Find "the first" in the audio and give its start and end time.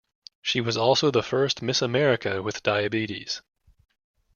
1.11-1.61